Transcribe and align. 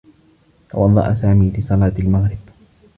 توضّأ 0.69 1.13
سامي 1.13 1.49
لصلاة 1.51 1.93
المغرب. 1.99 2.37